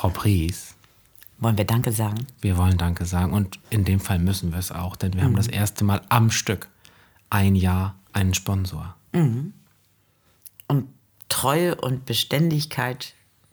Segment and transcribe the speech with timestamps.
[0.00, 0.76] Frau Pries,
[1.40, 2.26] Wollen wir Danke sagen?
[2.40, 5.36] wir wollen Danke sagen und in dem Fall müssen wir es auch, denn wir haben
[5.36, 6.68] das erste Mal am Stück
[7.28, 8.94] ein Jahr einen Sponsor.
[9.12, 9.52] Und
[11.28, 13.12] Treue und Beständigkeit,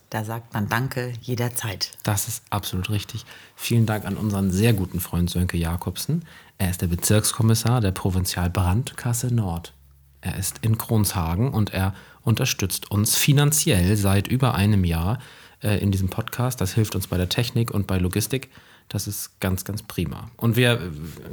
[0.10, 1.98] da sagt man Danke jederzeit.
[2.04, 3.26] Das ist absolut richtig.
[3.58, 6.24] Vielen Dank an unseren sehr guten Freund Sönke Jakobsen.
[6.60, 9.74] Er ist der Bezirkskommissar der Provinzialbrandkasse Nord.
[10.22, 15.20] Er ist in Kronshagen und er unterstützt uns finanziell seit über einem Jahr
[15.64, 16.62] äh, in diesem Podcast.
[16.62, 18.50] Das hilft uns bei der Technik und bei Logistik.
[18.90, 20.30] Das ist ganz, ganz prima.
[20.38, 20.80] Und wir äh,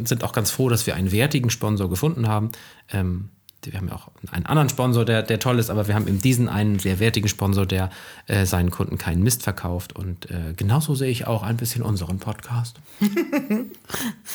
[0.05, 2.51] sind auch ganz froh, dass wir einen wertigen Sponsor gefunden haben.
[2.91, 3.31] Ähm,
[3.63, 6.21] wir haben ja auch einen anderen Sponsor, der, der toll ist, aber wir haben eben
[6.21, 7.91] diesen einen sehr wertigen Sponsor, der
[8.27, 9.95] äh, seinen Kunden keinen Mist verkauft.
[9.95, 12.77] Und äh, genauso sehe ich auch ein bisschen unseren Podcast.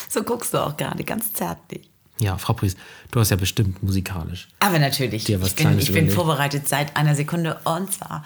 [0.08, 1.88] So guckst du auch gerade, ganz zärtlich.
[2.20, 2.76] Ja, Frau Pries,
[3.12, 4.48] du hast ja bestimmt musikalisch.
[4.58, 6.14] Aber natürlich, Dir was ich bin, Kleines ich bin überlegt.
[6.16, 7.60] vorbereitet seit einer Sekunde.
[7.64, 8.24] Und zwar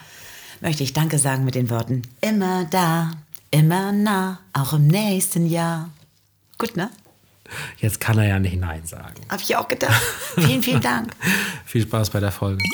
[0.64, 3.12] möchte ich Danke sagen mit den Worten immer da,
[3.50, 5.90] immer nah, auch im nächsten Jahr.
[6.58, 6.90] Gut, ne?
[7.76, 9.20] Jetzt kann er ja nicht Nein sagen.
[9.28, 10.02] Hab ich auch gedacht.
[10.34, 11.12] vielen, vielen Dank.
[11.66, 12.64] Viel Spaß bei der Folge.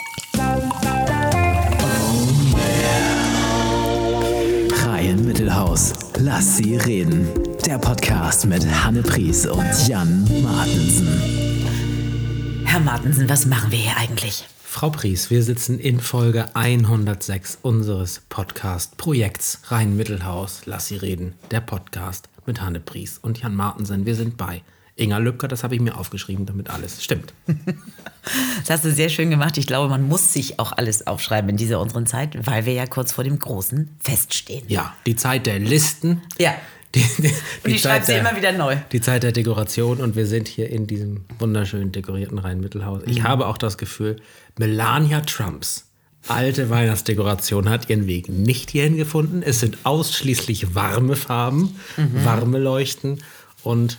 [4.84, 5.92] Reihen Mittelhaus.
[6.18, 7.28] Lass sie reden.
[7.66, 11.08] Der Podcast mit Hanne Pries und Jan Martensen.
[12.64, 14.46] Herr Martensen, was machen wir hier eigentlich?
[14.72, 20.62] Frau Pries, wir sitzen in Folge 106 unseres Podcast-Projekts Rhein-Mittelhaus.
[20.64, 21.34] Lass sie reden.
[21.50, 24.06] Der Podcast mit Hanne Pries und Jan Martensen.
[24.06, 24.62] Wir sind bei
[24.94, 27.34] Inga Lübcker, das habe ich mir aufgeschrieben, damit alles stimmt.
[28.60, 29.56] Das hast du sehr schön gemacht.
[29.56, 32.86] Ich glaube, man muss sich auch alles aufschreiben in dieser unseren Zeit, weil wir ja
[32.86, 34.62] kurz vor dem großen Fest stehen.
[34.68, 36.20] Ja, die Zeit der Listen.
[36.38, 36.54] Ja.
[36.94, 37.32] Die, die,
[37.64, 38.76] Und ich schreibe sie immer wieder neu.
[38.90, 43.02] Die Zeit der Dekoration und wir sind hier in diesem wunderschön dekorierten Rhein-Mittelhaus.
[43.06, 43.12] Mhm.
[43.12, 44.16] Ich habe auch das Gefühl,
[44.58, 45.86] Melania Trumps
[46.28, 49.42] alte Weihnachtsdekoration hat ihren Weg nicht hierhin gefunden.
[49.42, 52.24] Es sind ausschließlich warme Farben, Mhm.
[52.24, 53.20] warme Leuchten
[53.62, 53.96] und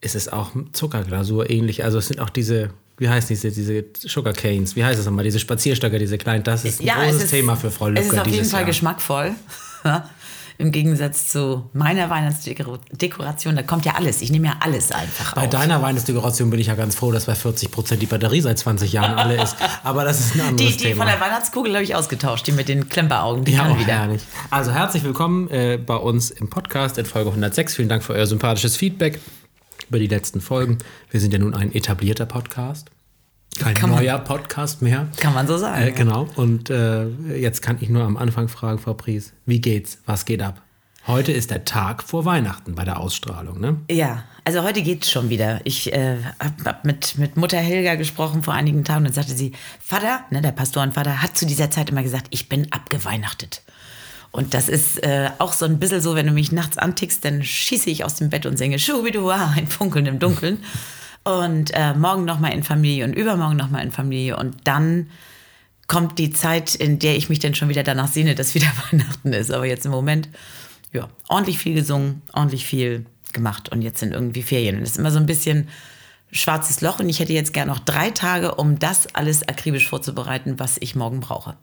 [0.00, 1.82] es ist auch Zuckerglasur ähnlich.
[1.84, 5.24] Also es sind auch diese, wie heißt diese, diese Sugar Canes, wie heißt es nochmal,
[5.24, 8.26] diese Spazierstöcke, diese kleinen, das ist ein großes Thema für Frau Lübcker Es ist auf
[8.28, 8.66] jeden Fall Jahr.
[8.68, 9.32] geschmackvoll.
[10.56, 14.22] Im Gegensatz zu meiner Weihnachtsdekoration, da kommt ja alles.
[14.22, 15.50] Ich nehme ja alles einfach Bei auf.
[15.50, 18.92] deiner Weihnachtsdekoration bin ich ja ganz froh, dass bei 40 Prozent die Batterie seit 20
[18.92, 19.56] Jahren alle ist.
[19.82, 21.04] Aber das ist ein anderes die, die Thema.
[21.04, 23.44] von der Weihnachtskugel habe ich ausgetauscht, die mit den Klemperaugen.
[23.44, 23.94] Die ja, auch wieder.
[23.94, 24.22] herrlich.
[24.50, 27.74] Also herzlich willkommen äh, bei uns im Podcast in Folge 106.
[27.74, 29.18] Vielen Dank für euer sympathisches Feedback
[29.88, 30.78] über die letzten Folgen.
[31.10, 32.90] Wir sind ja nun ein etablierter Podcast.
[33.58, 35.08] Kein Kann man- neuer Podcast mehr.
[35.16, 35.82] Kann man so sagen.
[35.82, 36.28] Äh, genau.
[36.36, 37.06] Und äh,
[37.36, 39.98] jetzt kann ich nur am Anfang fragen, Frau Pries, wie geht's?
[40.06, 40.60] Was geht ab?
[41.06, 43.76] Heute ist der Tag vor Weihnachten bei der Ausstrahlung, ne?
[43.90, 45.60] Ja, also heute geht's schon wieder.
[45.64, 49.52] Ich äh, habe hab mit, mit Mutter Helga gesprochen vor einigen Tagen und sagte sie,
[49.80, 53.62] Vater, ne, der Pastorenvater, hat zu dieser Zeit immer gesagt, ich bin abgeweihnachtet.
[54.32, 57.42] Und das ist äh, auch so ein bisschen so, wenn du mich nachts antickst, dann
[57.44, 60.58] schieße ich aus dem Bett und singe Schubidua, ein Funkeln im Dunkeln.
[61.24, 64.36] Und äh, morgen nochmal in Familie und übermorgen nochmal in Familie.
[64.36, 65.08] Und dann
[65.86, 69.32] kommt die Zeit, in der ich mich dann schon wieder danach sehne, dass wieder Weihnachten
[69.32, 69.50] ist.
[69.50, 70.28] Aber jetzt im Moment,
[70.92, 74.76] ja, ordentlich viel gesungen, ordentlich viel gemacht und jetzt sind irgendwie Ferien.
[74.76, 75.68] Und das ist immer so ein bisschen
[76.30, 80.58] schwarzes Loch und ich hätte jetzt gern noch drei Tage, um das alles akribisch vorzubereiten,
[80.58, 81.56] was ich morgen brauche.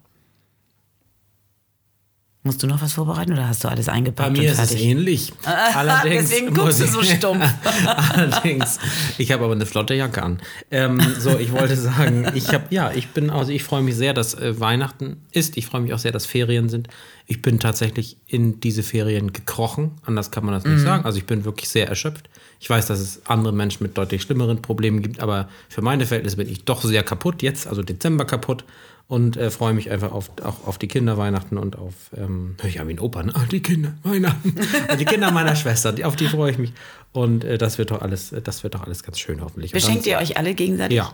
[2.44, 4.74] Musst du noch was vorbereiten oder hast du alles Bei eingepackt mir und ist es
[4.74, 5.32] ähnlich.
[5.76, 7.46] Allerdings Deswegen guckst du so ich- stumpf.
[8.16, 8.80] Allerdings,
[9.20, 10.42] ich habe aber eine flotte Jacke an.
[10.72, 14.16] Ähm, so, ich wollte sagen, ich habe, ja, ich bin, also ich freue mich sehr,
[14.16, 15.56] dass äh, Weihnachten ist.
[15.56, 16.88] Ich freue mich auch sehr, dass Ferien sind.
[17.28, 19.92] Ich bin tatsächlich in diese Ferien gekrochen.
[20.04, 20.84] Anders kann man das nicht Mhm.
[20.84, 21.06] sagen.
[21.06, 22.28] Also ich bin wirklich sehr erschöpft.
[22.62, 26.38] Ich weiß, dass es andere Menschen mit deutlich schlimmeren Problemen gibt, aber für meine Verhältnisse
[26.38, 28.64] bin ich doch sehr kaputt jetzt, also Dezember kaputt.
[29.08, 32.80] Und äh, freue mich einfach auf, auch auf die Kinderweihnachten und auf, ähm, ich wie
[32.94, 33.34] ein Opa, ne?
[33.52, 34.56] Die Kinder, Weihnachten.
[35.00, 36.72] Die Kinder meiner Schwester, die, auf die freue ich mich.
[37.12, 39.72] Und äh, das wird doch alles, das wird doch alles ganz schön hoffentlich.
[39.74, 40.96] Beschenkt dann- ihr euch alle gegenseitig?
[40.96, 41.14] Ja.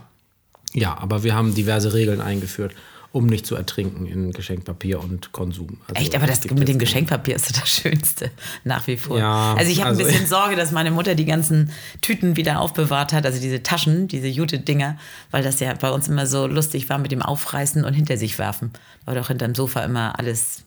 [0.74, 2.72] Ja, aber wir haben diverse Regeln eingeführt,
[3.10, 5.78] um nicht zu ertrinken in Geschenkpapier und Konsum.
[5.88, 8.30] Also, Echt, aber das mit dem Geschenkpapier ist das Schönste
[8.64, 9.18] nach wie vor.
[9.18, 11.70] Ja, also ich habe also- ein bisschen Sorge, dass meine Mutter die ganzen
[12.02, 14.98] Tüten wieder aufbewahrt hat, also diese Taschen, diese Jute-Dinger,
[15.30, 18.38] weil das ja bei uns immer so lustig war mit dem Aufreißen und hinter sich
[18.38, 18.72] werfen.
[19.06, 20.64] War doch hinterm Sofa immer alles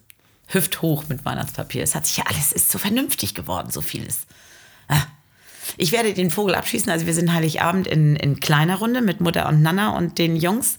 [0.48, 1.82] hüfthoch mit Weihnachtspapier.
[1.82, 4.26] Es hat sich ja alles, ist so vernünftig geworden, so vieles.
[4.88, 5.02] Ah.
[5.76, 6.90] Ich werde den Vogel abschießen.
[6.90, 10.78] Also wir sind Heiligabend in, in kleiner Runde mit Mutter und Nana und den Jungs.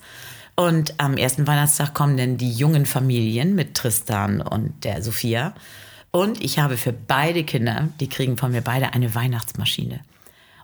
[0.56, 5.54] Und am ersten Weihnachtstag kommen dann die jungen Familien mit Tristan und der Sophia.
[6.12, 10.02] Und ich habe für beide Kinder, die kriegen von mir beide eine Weihnachtsmaschine.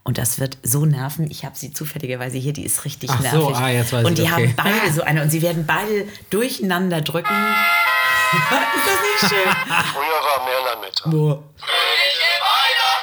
[0.03, 1.29] Und das wird so nerven.
[1.29, 3.57] Ich habe sie zufälligerweise hier, die ist richtig Ach so, nervig.
[3.57, 4.31] ah, jetzt weiß und die okay.
[4.31, 7.33] haben beide so eine und sie werden beide durcheinander drücken.
[8.31, 9.51] ist das nicht schön?
[9.93, 11.09] Früher war mehr Lametta.
[11.09, 11.43] Boah.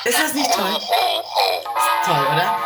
[0.04, 0.72] Ist das nicht toll?
[0.72, 1.64] Ho, ho.
[2.04, 2.58] Toll, oder?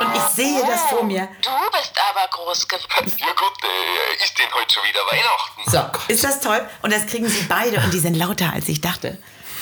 [0.00, 1.28] Und ich sehe das vor mir.
[1.42, 3.12] Du bist aber groß geworden.
[3.18, 5.70] Ja gut, äh, ist denn heute schon wieder Weihnachten?
[5.70, 6.68] So, ist das toll?
[6.82, 9.18] Und das kriegen sie beide und die sind lauter, als ich dachte.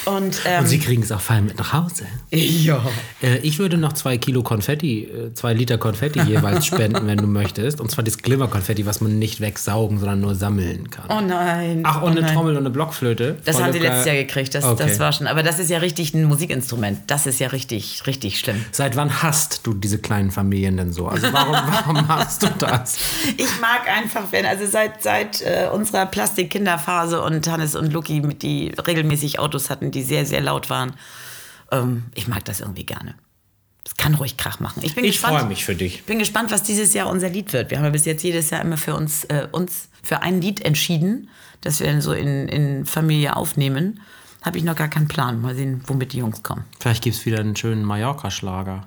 [0.07, 2.07] Und, ähm, Und sie kriegen es auch fein mit nach Hause.
[2.31, 2.81] ja.
[3.23, 7.27] Äh, ich würde noch zwei Kilo Konfetti, äh, zwei Liter Konfetti jeweils spenden, wenn du
[7.27, 7.81] möchtest.
[7.81, 11.07] Und zwar das Glimmerkonfetti, was man nicht wegsaugen, sondern nur sammeln kann.
[11.09, 11.81] Oh nein.
[11.85, 12.35] Ach, oh und eine nein.
[12.35, 13.37] Trommel und eine Blockflöte.
[13.45, 14.85] Das haben sie letztes Jahr gekriegt, das, Okay.
[14.87, 15.27] das war schon.
[15.27, 17.01] Aber das ist ja richtig ein Musikinstrument.
[17.09, 18.65] Das ist ja richtig, richtig schlimm.
[18.73, 21.09] Seit wann hast du diese kleinen Familien denn so?
[21.09, 21.55] Also warum,
[21.85, 22.97] warum machst du das?
[23.37, 28.43] Ich mag einfach, wenn, also seit, seit äh, unserer Plastik-Kinderphase und Hannes und Luki, mit
[28.43, 30.93] die regelmäßig Autos hatten, die sehr, sehr laut waren.
[31.73, 33.15] Ähm, ich mag das irgendwie gerne.
[33.85, 34.83] Es kann ruhig Krach machen.
[34.85, 36.05] Ich bin Ich freue mich für dich.
[36.05, 37.71] bin gespannt, was dieses Jahr unser Lied wird.
[37.71, 40.61] Wir haben ja bis jetzt jedes Jahr immer für uns, äh, uns für ein Lied
[40.65, 41.29] entschieden,
[41.61, 44.01] das wir dann so in, in Familie aufnehmen.
[44.43, 45.41] Habe ich noch gar keinen Plan.
[45.41, 46.65] Mal sehen, womit die Jungs kommen.
[46.79, 48.87] Vielleicht gibt es wieder einen schönen Mallorca-Schlager.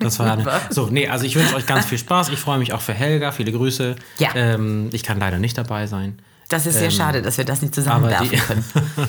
[0.00, 0.60] Das war eine.
[0.70, 2.28] So, nee, also ich wünsche euch ganz viel Spaß.
[2.30, 3.30] Ich freue mich auch für Helga.
[3.32, 3.96] Viele Grüße.
[4.18, 4.34] Ja.
[4.34, 6.18] Ähm, ich kann leider nicht dabei sein.
[6.48, 8.64] Das ist sehr schade, dass wir das nicht zusammen Ähm, Aber, werfen die, können.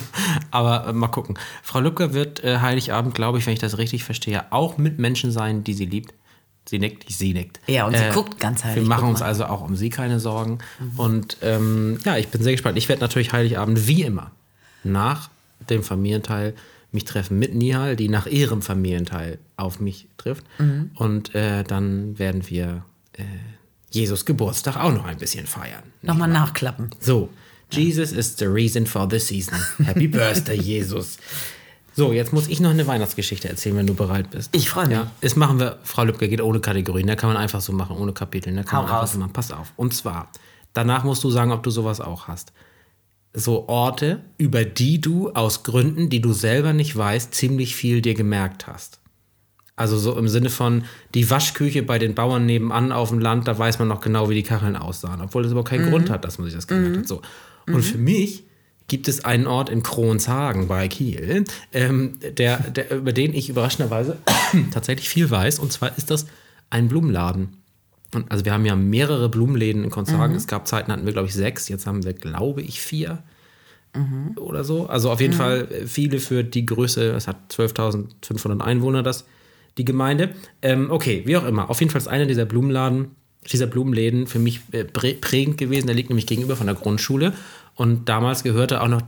[0.50, 1.38] aber äh, mal gucken.
[1.62, 5.30] Frau Lübcker wird äh, Heiligabend, glaube ich, wenn ich das richtig verstehe, auch mit Menschen
[5.30, 6.14] sein, die sie liebt.
[6.68, 7.60] Sie nickt, sie nickt.
[7.68, 10.58] Ja, und sie guckt ganz heilig, Wir machen uns also auch um sie keine Sorgen.
[10.96, 12.76] Und ähm, ja, ich bin sehr gespannt.
[12.76, 14.32] Ich werde natürlich Heiligabend wie immer
[14.82, 15.30] nach
[15.70, 16.54] dem Familienteil
[16.90, 20.44] mich treffen mit Nihal, die nach ihrem Familienteil auf mich trifft.
[20.58, 20.90] Mhm.
[20.94, 23.22] Und äh, dann werden wir äh,
[23.90, 25.82] Jesus Geburtstag auch noch ein bisschen feiern.
[26.02, 26.90] Nochmal nachklappen.
[27.00, 27.28] So,
[27.70, 29.58] Jesus is the reason for the season.
[29.84, 31.18] Happy Birthday, Jesus.
[31.94, 34.54] So, jetzt muss ich noch eine Weihnachtsgeschichte erzählen, wenn du bereit bist.
[34.54, 34.92] Ich freu mich.
[34.92, 37.06] Ja, das machen wir, Frau Lübcke geht ohne Kategorien.
[37.06, 38.54] Da kann man einfach so machen, ohne Kapitel.
[38.54, 39.12] Da kann Hau man einfach raus.
[39.12, 39.32] so machen.
[39.32, 39.72] Pass auf.
[39.76, 40.30] Und zwar,
[40.74, 42.52] danach musst du sagen, ob du sowas auch hast.
[43.32, 48.14] So Orte, über die du aus Gründen, die du selber nicht weißt, ziemlich viel dir
[48.14, 49.00] gemerkt hast.
[49.76, 50.84] Also so im Sinne von
[51.14, 54.34] die Waschküche bei den Bauern nebenan auf dem Land, da weiß man noch genau, wie
[54.34, 57.08] die Kacheln aussahen, obwohl es überhaupt keinen Grund hat, dass man sich das gemerkt hat.
[57.08, 57.20] So.
[57.66, 58.44] Und für mich
[58.88, 64.16] gibt es einen Ort in Kronshagen bei Kiel, ähm, der, der, über den ich überraschenderweise
[64.70, 65.58] tatsächlich viel weiß.
[65.58, 66.26] Und zwar ist das
[66.70, 67.58] ein Blumenladen.
[68.14, 70.36] Und also wir haben ja mehrere Blumenläden in Kronshagen.
[70.36, 71.68] Es gab Zeiten, hatten wir, glaube ich, sechs.
[71.68, 73.22] Jetzt haben wir, glaube ich, vier
[74.36, 74.86] oder so.
[74.86, 77.12] Also auf jeden Fall äh, viele für die Größe.
[77.12, 79.24] Es hat 12.500 Einwohner, das,
[79.78, 80.30] die Gemeinde.
[80.62, 81.70] Ähm, okay, wie auch immer.
[81.70, 83.08] Auf jeden Fall ist einer dieser Blumenladen,
[83.50, 85.86] dieser Blumenläden für mich äh, prä- prägend gewesen.
[85.86, 87.32] Der liegt nämlich gegenüber von der Grundschule.
[87.74, 89.02] Und damals gehörte auch noch,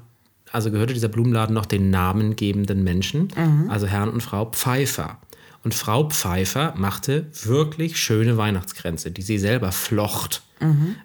[0.53, 3.29] also gehörte dieser Blumenladen noch den namengebenden Menschen,
[3.69, 5.19] also Herrn und Frau Pfeiffer.
[5.65, 10.43] Und Frau Pfeiffer machte wirklich schöne Weihnachtskränze, die sie selber flocht.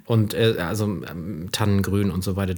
[0.06, 2.54] Und äh, also ähm, Tannengrün und so weiter.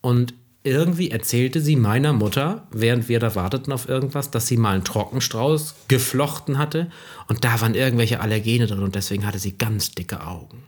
[0.00, 0.34] Und
[0.64, 4.84] irgendwie erzählte sie meiner Mutter, während wir da warteten auf irgendwas, dass sie mal einen
[4.84, 6.90] Trockenstrauß geflochten hatte.
[7.28, 10.64] Und da waren irgendwelche Allergene drin und deswegen hatte sie ganz dicke Augen.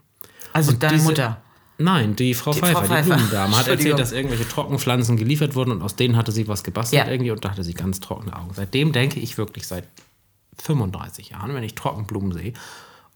[0.52, 1.42] Also Und deine diese- Mutter.
[1.78, 3.02] Nein, die Frau Die Pfeiffer, Frau die.
[3.02, 7.04] Blumendame, hat erzählt, dass irgendwelche Trockenpflanzen geliefert wurden und aus denen hatte sie was gebastelt
[7.04, 7.10] Ja.
[7.12, 8.50] irgendwie und da hatte sie ganz trockene Augen.
[8.54, 9.84] Seitdem denke ich wirklich seit
[10.58, 12.54] 35 Jahren, wenn ich Trockenblumen sehe,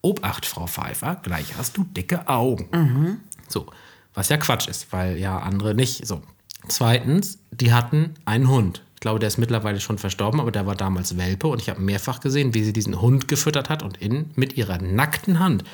[0.03, 2.69] Obacht, Frau Pfeiffer, gleich hast du dicke Augen.
[2.73, 3.17] Mhm.
[3.49, 3.67] So,
[4.15, 6.07] was ja Quatsch ist, weil ja andere nicht.
[6.07, 6.23] So.
[6.69, 8.83] Zweitens, die hatten einen Hund.
[8.95, 11.81] Ich glaube, der ist mittlerweile schon verstorben, aber der war damals Welpe und ich habe
[11.81, 15.65] mehrfach gesehen, wie sie diesen Hund gefüttert hat und in, mit ihrer nackten Hand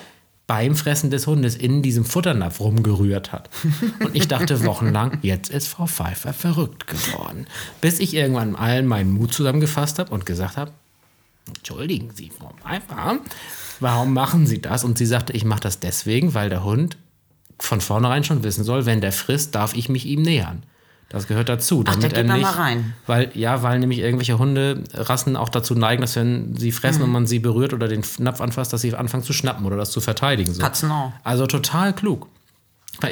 [0.46, 3.50] beim Fressen des Hundes in diesem Futternapf rumgerührt hat.
[3.98, 7.48] Und ich dachte wochenlang, jetzt ist Frau Pfeiffer verrückt geworden.
[7.80, 10.70] Bis ich irgendwann allen meinen Mut zusammengefasst habe und gesagt habe,
[11.48, 13.18] entschuldigen Sie, Frau Pfeiffer,
[13.80, 14.84] warum machen Sie das?
[14.84, 16.96] Und sie sagte, ich mache das deswegen, weil der Hund
[17.58, 20.62] von vornherein schon wissen soll, wenn der frisst, darf ich mich ihm nähern.
[21.08, 22.94] Das gehört dazu, Ach, da damit geht er nicht, mal rein.
[23.06, 27.04] weil ja, weil nämlich irgendwelche Hunderassen auch dazu neigen, dass wenn sie fressen Mhm.
[27.04, 29.92] und man sie berührt oder den Napf anfasst, dass sie anfangen zu schnappen oder das
[29.92, 30.52] zu verteidigen.
[30.52, 30.60] So.
[30.60, 31.12] Katzen auch.
[31.22, 32.26] Also total klug,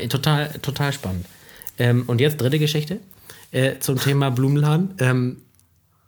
[0.08, 1.26] total total spannend.
[1.78, 2.98] Ähm, und jetzt dritte Geschichte
[3.52, 4.94] äh, zum Thema Blumenladen.
[4.98, 5.36] Ähm,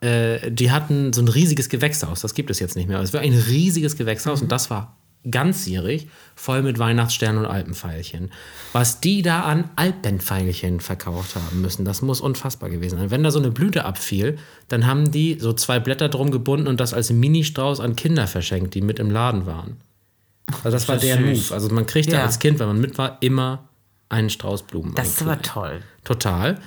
[0.00, 2.96] äh, die hatten so ein riesiges Gewächshaus, das gibt es jetzt nicht mehr.
[2.98, 4.96] aber Es war ein riesiges Gewächshaus und das war
[5.30, 8.30] ganzjährig voll mit Weihnachtssternen und Alpenpfeilchen.
[8.72, 13.10] Was die da an Alpenpfeilchen verkauft haben müssen, das muss unfassbar gewesen sein.
[13.10, 16.80] Wenn da so eine Blüte abfiel, dann haben die so zwei Blätter drum gebunden und
[16.80, 19.78] das als Mini-Strauß an Kinder verschenkt, die mit im Laden waren.
[20.62, 21.20] Also das war ist der.
[21.20, 21.42] Move.
[21.52, 22.22] Also man kriegte Ja.
[22.22, 23.68] als Kind, wenn man mit war, immer
[24.08, 24.94] einen Strauß Blumen.
[24.94, 25.42] Das kleinen.
[25.42, 25.80] toll.
[26.04, 26.58] Total.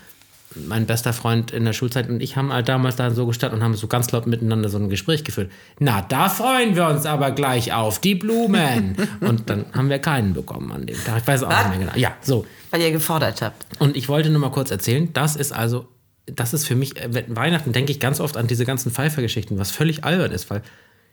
[0.56, 3.64] Mein bester Freund in der Schulzeit und ich haben halt damals da so gestanden und
[3.64, 5.52] haben so ganz laut miteinander so ein Gespräch geführt.
[5.80, 8.96] Na, da freuen wir uns aber gleich auf die Blumen.
[9.22, 11.22] und dann haben wir keinen bekommen an dem Tag.
[11.22, 11.92] Ich weiß auch nicht mehr genau.
[11.96, 12.46] Ja, so.
[12.72, 13.66] Weil ihr gefordert habt.
[13.80, 15.88] Und ich wollte nur mal kurz erzählen, das ist also,
[16.26, 19.70] das ist für mich, äh, Weihnachten denke ich ganz oft an diese ganzen Pfeifergeschichten, was
[19.70, 20.64] völlig albern ist, weil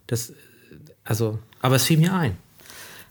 [0.06, 0.32] das,
[1.04, 2.36] also, aber es fiel mir ein.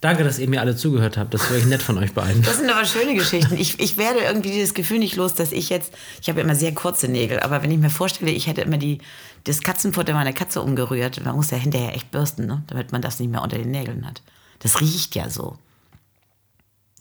[0.01, 1.33] Danke, dass ihr mir alle zugehört habt.
[1.33, 2.41] Das ist wirklich nett von euch beiden.
[2.43, 3.57] Das sind aber schöne Geschichten.
[3.57, 6.73] Ich, ich werde irgendwie dieses Gefühl nicht los, dass ich jetzt, ich habe immer sehr
[6.73, 8.99] kurze Nägel, aber wenn ich mir vorstelle, ich hätte immer die,
[9.45, 12.63] das Katzenfutter meiner Katze umgerührt, man muss ja hinterher echt bürsten, ne?
[12.67, 14.21] damit man das nicht mehr unter den Nägeln hat.
[14.59, 15.57] Das riecht ja so.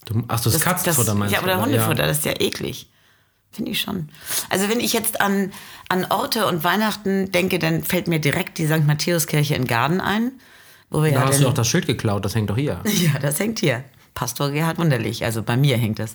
[0.05, 2.89] Du, ach, du das, Katzenfutter das, meinst Ja, du, oder Hundefutter, das ist ja eklig.
[3.51, 4.09] Finde ich schon.
[4.51, 5.53] Also wenn ich jetzt an,
[5.89, 8.85] an Orte und Weihnachten denke, dann fällt mir direkt die St.
[8.85, 10.33] Matthäuskirche in Garden ein.
[10.95, 12.81] Wo wir Da ja hast du auch das Schild geklaut, das hängt doch hier.
[12.85, 13.83] ja, das hängt hier.
[14.15, 16.15] Pastor Gerhard Wunderlich, also bei mir hängt das.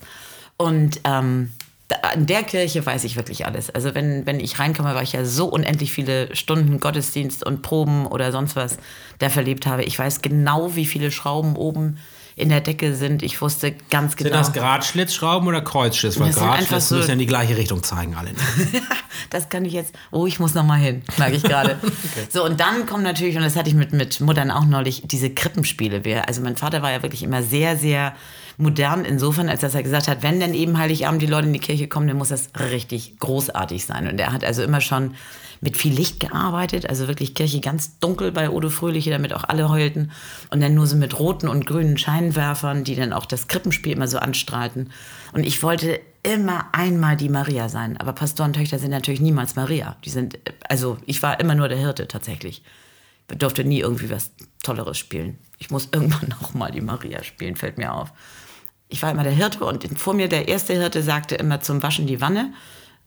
[0.56, 1.52] Und ähm,
[1.90, 3.70] da, in der Kirche weiß ich wirklich alles.
[3.70, 8.06] Also wenn, wenn ich reinkomme, weil ich ja so unendlich viele Stunden Gottesdienst und Proben
[8.06, 8.78] oder sonst was
[9.18, 9.84] da verlebt habe.
[9.84, 11.98] Ich weiß genau, wie viele Schrauben oben
[12.40, 13.22] in der Decke sind.
[13.22, 14.30] Ich wusste ganz genau.
[14.30, 16.20] Sind das Gradschlitzschrauben oder Kreuzschlitz?
[16.20, 18.32] Weil Gradschlitz so- müssen ja in die gleiche Richtung zeigen, alle.
[19.30, 19.94] das kann ich jetzt.
[20.12, 21.80] Oh, ich muss noch mal hin, merke ich gerade.
[22.32, 25.30] So, und dann kommen natürlich, und das hatte ich mit, mit Muttern auch neulich, diese
[25.30, 26.02] Krippenspiele.
[26.28, 28.14] Also mein Vater war ja wirklich immer sehr, sehr
[28.58, 31.60] modern insofern, als dass er gesagt hat, wenn denn eben Heiligabend die Leute in die
[31.60, 34.08] Kirche kommen, dann muss das richtig großartig sein.
[34.08, 35.16] Und er hat also immer schon
[35.62, 39.70] mit viel Licht gearbeitet, also wirklich Kirche ganz dunkel bei Odo Fröhliche, damit auch alle
[39.70, 40.12] heulten.
[40.50, 44.08] Und dann nur so mit roten und grünen Scheinwerfern, die dann auch das Krippenspiel immer
[44.08, 44.92] so anstrahlten.
[45.34, 47.98] Und ich wollte immer einmal die Maria sein.
[47.98, 49.98] Aber Pastorentöchter sind natürlich niemals Maria.
[50.06, 52.64] Die sind, also ich war immer nur der Hirte tatsächlich.
[53.32, 54.32] Ich durfte nie irgendwie was
[54.64, 55.38] Tolleres spielen.
[55.58, 58.12] Ich muss irgendwann auch mal die Maria spielen, fällt mir auf.
[58.88, 62.08] Ich war immer der Hirte und vor mir der erste Hirte sagte immer zum Waschen
[62.08, 62.54] die Wanne.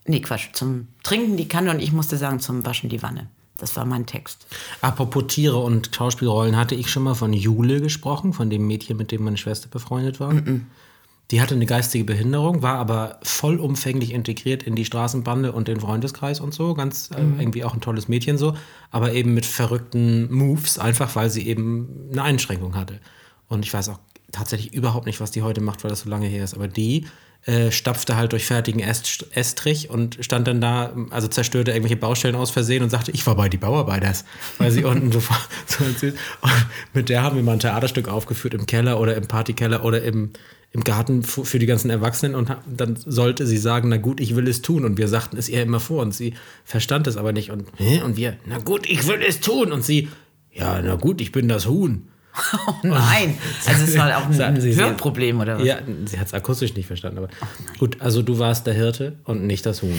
[0.06, 3.28] Nee, Quatsch, zum Trinken die Kanne und ich musste sagen zum Waschen die Wanne.
[3.58, 4.46] Das war mein Text.
[4.80, 9.12] Apropos Tiere und Schauspielrollen, hatte ich schon mal von Jule gesprochen, von dem Mädchen, mit
[9.12, 10.34] dem meine Schwester befreundet war.
[11.30, 16.40] Die hatte eine geistige Behinderung, war aber vollumfänglich integriert in die Straßenbande und den Freundeskreis
[16.40, 16.74] und so.
[16.74, 18.54] Ganz äh, irgendwie auch ein tolles Mädchen so,
[18.90, 23.00] aber eben mit verrückten Moves, einfach weil sie eben eine Einschränkung hatte.
[23.48, 23.98] Und ich weiß auch
[24.30, 26.54] tatsächlich überhaupt nicht, was die heute macht, weil das so lange her ist.
[26.54, 27.06] Aber die
[27.44, 32.36] äh, stapfte halt durch fertigen Est Estrich und stand dann da, also zerstörte irgendwelche Baustellen
[32.36, 34.24] aus Versehen und sagte, ich war bei die Bauarbeiters,
[34.58, 35.20] weil sie unten so,
[35.66, 35.84] so
[36.94, 40.30] mit der haben wir mal ein Theaterstück aufgeführt im Keller oder im Partykeller oder im,
[40.70, 44.46] im Garten für die ganzen Erwachsenen und dann sollte sie sagen, na gut, ich will
[44.46, 44.84] es tun.
[44.84, 46.34] Und wir sagten es ihr immer vor und sie
[46.64, 47.66] verstand es aber nicht und,
[48.04, 49.72] und wir, na gut, ich will es tun.
[49.72, 50.08] Und sie,
[50.52, 52.08] ja, na gut, ich bin das Huhn.
[52.66, 53.36] Oh nein,
[53.66, 55.66] also es war auch ein sie, Hörproblem oder was?
[55.66, 57.28] Ja, sie hat es akustisch nicht verstanden, aber
[57.78, 59.98] gut, also du warst der Hirte und nicht das Huhn.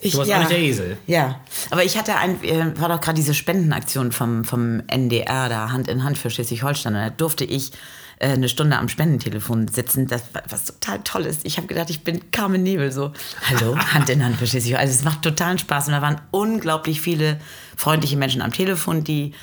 [0.00, 0.96] Ich, Du warst auch nicht der Esel.
[1.06, 1.40] Ja,
[1.70, 5.88] aber ich hatte ein, äh, war doch gerade diese Spendenaktion vom, vom NDR da, Hand
[5.88, 6.94] in Hand für Schleswig-Holstein.
[6.94, 7.70] Und da durfte ich
[8.18, 11.44] äh, eine Stunde am Spendentelefon sitzen, das, war- was total toll ist.
[11.46, 13.12] Ich habe gedacht, ich bin Carmen Nebel so.
[13.48, 14.88] Hallo, Hand in Hand für Schleswig-Holstein.
[14.88, 17.38] Also es macht totalen Spaß und da waren unglaublich viele
[17.76, 19.34] freundliche Menschen am Telefon, die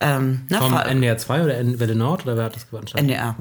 [0.00, 2.86] ähm, Vom NDR 2 oder N Welle Nord oder wer hat das gewonnen?
[2.94, 3.36] NDR.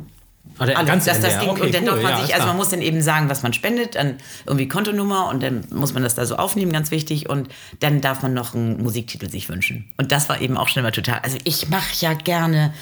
[0.58, 1.40] Ah, der Alles, ganze das.
[1.40, 3.54] Ding, Okay, und dann cool, man sich, also man muss dann eben sagen, was man
[3.54, 7.30] spendet, dann irgendwie Kontonummer und dann muss man das da so aufnehmen, ganz wichtig.
[7.30, 9.92] Und dann darf man noch einen Musiktitel sich wünschen.
[9.98, 11.20] Und das war eben auch schon immer total.
[11.24, 12.74] Also ich mache ja gerne.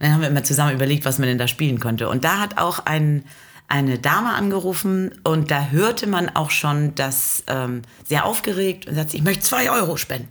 [0.00, 2.08] Dann haben wir immer zusammen überlegt, was man denn da spielen könnte.
[2.08, 3.24] Und da hat auch ein,
[3.68, 9.14] eine Dame angerufen und da hörte man auch schon das ähm, sehr aufgeregt und sagt,
[9.14, 10.28] ich möchte zwei Euro spenden.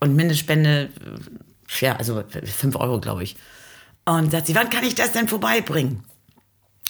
[0.00, 0.90] Und Mindestspende,
[1.80, 3.36] ja, also fünf Euro, glaube ich.
[4.04, 6.02] Und sagt sie, wann kann ich das denn vorbeibringen?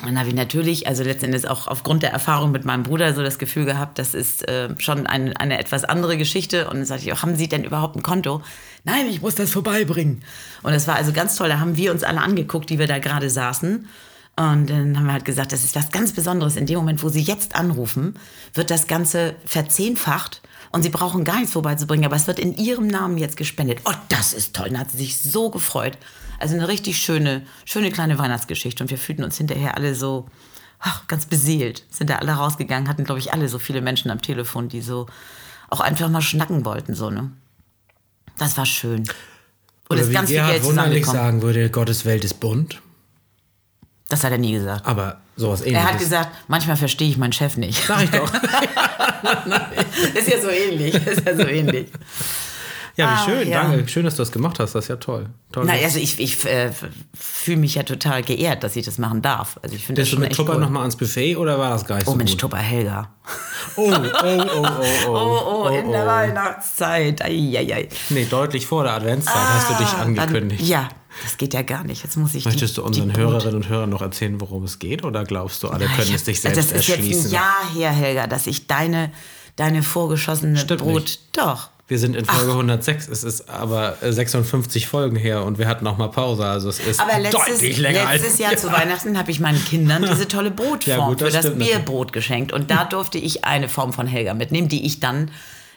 [0.01, 3.23] Und dann habe ich natürlich, also letztendlich auch aufgrund der Erfahrung mit meinem Bruder so
[3.25, 6.69] das Gefühl gehabt, das ist äh, schon ein, eine etwas andere Geschichte.
[6.69, 8.43] Und dann sagte ich auch, haben Sie denn überhaupt ein Konto?
[8.85, 10.23] Nein, ich muss das vorbeibringen.
[10.63, 11.49] Und das war also ganz toll.
[11.49, 13.89] Da haben wir uns alle angeguckt, die wir da gerade saßen.
[14.37, 16.55] Und dann haben wir halt gesagt, das ist was ganz Besonderes.
[16.55, 18.15] In dem Moment, wo Sie jetzt anrufen,
[18.55, 20.43] wird das Ganze verzehnfacht.
[20.71, 23.81] Und Sie brauchen gar nichts vorbeizubringen, aber es wird in Ihrem Namen jetzt gespendet.
[23.85, 24.69] Oh, das ist toll.
[24.69, 25.97] Dann hat sie sich so gefreut.
[26.39, 28.85] Also eine richtig schöne, schöne kleine Weihnachtsgeschichte.
[28.85, 30.27] Und wir fühlten uns hinterher alle so
[30.79, 31.85] ach, ganz beseelt.
[31.91, 35.07] Sind da alle rausgegangen, hatten, glaube ich, alle so viele Menschen am Telefon, die so
[35.71, 36.95] auch einfach mal schnacken wollten.
[36.95, 37.31] So, ne?
[38.39, 39.01] Das war schön.
[39.01, 39.09] Und
[39.91, 42.81] Oder ist wie ganz viel Gerhard Geld Wunderlich sagen würde, Gottes Welt ist bunt.
[44.09, 44.87] Das hat er nie gesagt.
[44.87, 45.85] Aber sowas ähnliches.
[45.85, 47.85] Er hat gesagt, manchmal verstehe ich meinen Chef nicht.
[47.87, 48.33] Sag ich doch.
[50.15, 50.95] ist ja so ähnlich.
[50.95, 51.89] Ist ja so ähnlich.
[52.97, 53.49] Ja, wie Ah, schön.
[53.49, 53.63] ja.
[53.63, 53.87] Danke.
[53.87, 54.75] Schön, dass du das gemacht hast.
[54.75, 55.27] Das ist ja toll.
[55.53, 56.73] toll Na, also ich, ich äh,
[57.15, 59.57] fühle mich ja total geehrt, dass ich das machen darf.
[59.63, 60.61] Also ich finde das Bist du schon mit Tupper cool.
[60.63, 62.41] nochmal ans Buffet oder war das gar nicht Oh so Mensch, gut?
[62.41, 63.11] Tupper Helga.
[63.77, 64.67] Oh, oh, oh, oh,
[65.07, 65.11] oh.
[65.15, 67.23] Oh, oh, in der Weihnachtszeit.
[67.23, 67.89] Eieiei.
[68.09, 70.63] Nee, deutlich vor der Adventszeit hast du dich Ah, Dann, angekündigt.
[70.67, 70.89] ja,
[71.23, 72.03] das geht ja gar nicht.
[72.05, 75.05] Jetzt muss ich Möchtest die, du unseren Hörerinnen und Hörern noch erzählen, worum es geht?
[75.05, 77.23] Oder glaubst du, alle Ah, können ich es sich hab- selbst Das ist erschließen?
[77.23, 79.11] jetzt ein Jahr her, Helga, dass ich deine,
[79.57, 81.03] deine vorgeschossene Stimmt Brot.
[81.03, 81.21] nicht.
[81.37, 81.71] Doch.
[81.89, 83.09] Wir sind in Folge 106.
[83.09, 86.45] Es ist aber äh, 56 Folgen her und wir hatten noch mal Pause.
[86.45, 89.65] Also es ist Aber letztes, deutlich länger letztes als Jahr zu Weihnachten habe ich meinen
[89.65, 91.59] Kindern diese tolle Brotform Ja, gut, das für das.
[91.59, 92.53] Bierbrot geschenkt.
[92.53, 95.31] Und da durfte ich eine Form von Helga mitnehmen, die ich dann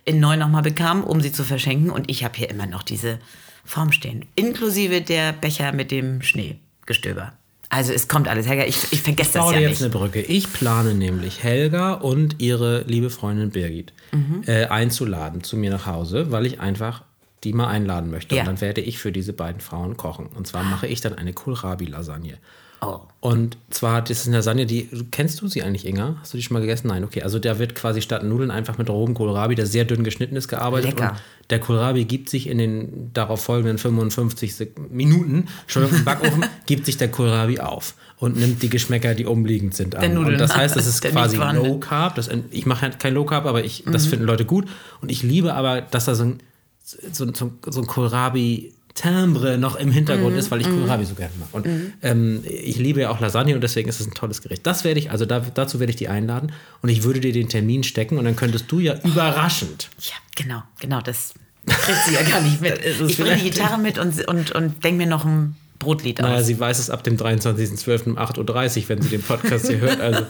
[0.03, 1.89] in neu nochmal bekam, um sie zu verschenken.
[1.89, 3.19] Und ich habe hier immer noch diese
[3.65, 4.25] Form stehen.
[4.35, 7.33] Inklusive der Becher mit dem Schneegestöber.
[7.69, 8.65] Also es kommt alles, Helga.
[8.65, 9.81] Ich, ich vergesse das ja jetzt nicht.
[9.83, 10.21] eine Brücke.
[10.21, 14.43] Ich plane nämlich Helga und ihre liebe Freundin Birgit Mhm.
[14.45, 17.03] äh, einzuladen zu mir nach Hause, weil ich einfach
[17.45, 18.35] die mal einladen möchte.
[18.35, 18.41] Ja.
[18.41, 20.27] Und dann werde ich für diese beiden Frauen kochen.
[20.27, 22.37] Und zwar mache ich dann eine Kohlrabi-Lasagne.
[22.83, 22.99] Oh.
[23.19, 26.15] Und zwar, das ist eine Lasagne, die, kennst du sie eigentlich, Inga?
[26.19, 26.87] Hast du die schon mal gegessen?
[26.87, 27.21] Nein, okay.
[27.21, 30.47] Also da wird quasi statt Nudeln einfach mit rohem Kohlrabi, der sehr dünn geschnitten ist,
[30.47, 30.89] gearbeitet.
[30.91, 31.11] Lecker.
[31.11, 36.43] Und der Kohlrabi gibt sich in den darauf folgenden 55 Sek Minuten, schon im Backofen,
[36.65, 40.17] gibt sich der Kohlrabi auf und nimmt die Geschmäcker, die umliegend sind, an.
[40.17, 41.37] Und das heißt, es ist quasi.
[41.37, 42.15] Low Carb.
[42.15, 43.91] Das, ich mache halt kein Low Carb, aber ich, Mhm.
[43.91, 44.67] das finden Leute gut.
[45.01, 46.39] Und ich liebe aber, dass da so ein,
[46.83, 50.39] so, so, so ein Kohlrabi Timbre noch im Hintergrund Mhm.
[50.39, 51.49] ist, weil ich Kohlrabi so gerne mag.
[51.53, 51.67] Und
[52.01, 54.65] ähm, ich liebe ja auch Lasagne und deswegen ist es ein tolles Gericht.
[54.65, 57.49] Das werde ich, also da, dazu werde ich die einladen und ich würde dir den
[57.49, 61.33] Termin stecken und dann könntest du ja überraschend Ja, genau, genau, das
[61.67, 62.79] kriegt sie ja gar nicht mit.
[63.07, 63.49] Ich bringe die.
[63.49, 66.45] Gitarre mit und, und, und denke mir noch ein Brotlied Naja, aus.
[66.45, 68.05] sie weiß es ab dem 23.12.
[68.05, 68.37] um 8.30
[68.83, 69.99] Uhr, wenn sie den Podcast hier hört.
[69.99, 70.25] Also,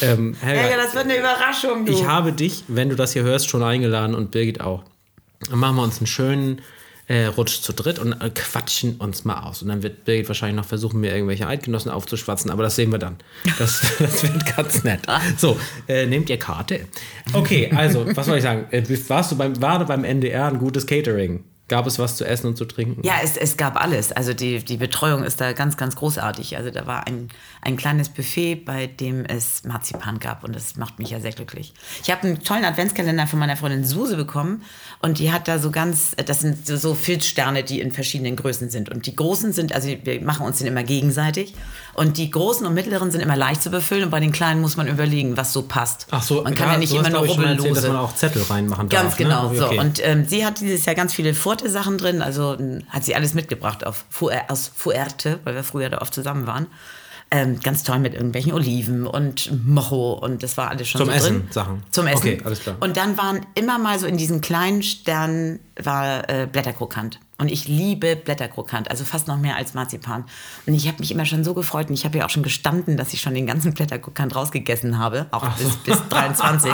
[0.00, 1.92] ähm, Helga, Helga, das wird eine Überraschung, du.
[1.92, 4.84] ich habe dich, wenn du das hier hörst, schon eingeladen und Birgit auch.
[5.50, 6.60] Dann machen wir uns einen schönen
[7.12, 9.60] äh, Rutsch zu dritt und äh, quatschen uns mal aus.
[9.60, 12.98] Und dann wird Birgit wahrscheinlich noch versuchen, mir irgendwelche Eidgenossen aufzuschwatzen, aber das sehen wir
[12.98, 13.18] dann.
[13.58, 15.00] Das, das wird ganz nett.
[15.36, 16.86] So, äh, nehmt ihr Karte?
[17.34, 18.66] Okay, also, was soll ich sagen?
[18.70, 21.44] Äh, warst du beim, war beim NDR ein gutes Catering?
[21.72, 23.00] Gab es was zu essen und zu trinken?
[23.02, 24.12] Ja, es, es gab alles.
[24.12, 26.58] Also die, die Betreuung ist da ganz, ganz großartig.
[26.58, 27.28] Also da war ein,
[27.62, 31.72] ein kleines Buffet, bei dem es Marzipan gab und das macht mich ja sehr glücklich.
[32.02, 34.60] Ich habe einen tollen Adventskalender von meiner Freundin Suse bekommen
[35.00, 38.90] und die hat da so ganz, das sind so, Filzsterne, die in verschiedenen Größen sind.
[38.90, 41.54] Und die großen sind, also wir machen uns den immer gegenseitig
[41.94, 44.76] und die großen und mittleren sind immer leicht zu befüllen und bei den kleinen muss
[44.76, 46.06] man überlegen, was so passt.
[46.10, 47.72] Ach so, man kann ja, nicht du hast, immer nur rubbellose.
[47.72, 49.02] dass man auch Zettel reinmachen darf.
[49.02, 49.58] Ganz genau ne?
[49.58, 49.66] so.
[49.66, 49.78] Okay.
[49.78, 52.22] Und ähm, sie hat dieses Jahr ganz viele Forte-Sachen drin.
[52.22, 56.14] Also m, hat sie alles mitgebracht auf Fuer aus Fuerte, weil wir früher da oft
[56.14, 56.66] zusammen waren.
[57.30, 61.14] Ähm, ganz toll mit irgendwelchen Oliven und Mocho und das war alles schon Zum so
[61.14, 61.48] Essen drin.
[61.50, 61.82] Sachen.
[61.90, 62.18] Zum Essen.
[62.18, 62.76] Okay, alles klar.
[62.80, 67.20] Und dann waren immer mal so in diesen kleinen Sternen war äh, Blätterkrokant.
[67.42, 70.26] Und ich liebe Blätterkrokant, also fast noch mehr als Marzipan.
[70.64, 72.96] Und ich habe mich immer schon so gefreut und ich habe ja auch schon gestanden,
[72.96, 76.72] dass ich schon den ganzen Blätterkrokant rausgegessen habe, auch bis, bis 23.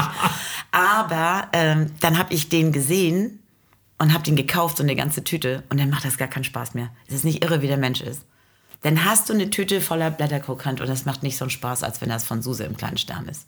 [0.71, 3.39] Aber ähm, dann habe ich den gesehen
[3.97, 5.63] und habe den gekauft, so eine ganze Tüte.
[5.71, 6.91] Und dann macht das gar keinen Spaß mehr.
[7.07, 8.27] Es ist nicht irre, wie der Mensch ist.
[8.83, 12.03] Dann hast du eine Tüte voller Blätterkrokant und das macht nicht so einen Spaß, als
[12.03, 13.47] wenn das von Suse im kleinen Stern ist.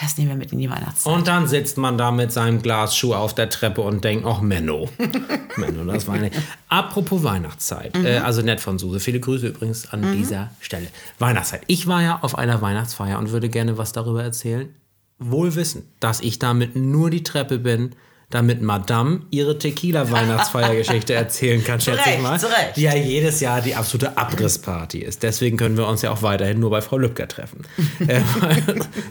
[0.00, 1.12] Das nehmen wir mit in die Weihnachtszeit.
[1.12, 4.88] Und dann sitzt man da mit seinem Glasschuh auf der Treppe und denkt, ach Menno.
[5.56, 6.30] Menno, das war eine.
[6.68, 7.96] Apropos Weihnachtszeit.
[7.96, 9.00] Äh, also nett von Suse.
[9.00, 10.86] Viele Grüße übrigens an dieser Stelle.
[11.18, 11.62] Weihnachtszeit.
[11.66, 14.72] Ich war ja auf einer Weihnachtsfeier und würde gerne was darüber erzählen.
[15.18, 17.96] Wohl wissend, dass ich damit nur die Treppe bin,
[18.30, 22.38] damit Madame ihre Tequila-Weihnachtsfeiergeschichte erzählen kann, schätze ich Recht, mal.
[22.38, 22.76] zu Recht.
[22.76, 25.22] Die ja jedes Jahr die absolute Abrissparty ist.
[25.22, 27.66] Deswegen können wir uns ja auch weiterhin nur bei Frau Lübcker treffen.
[28.06, 28.22] Äh,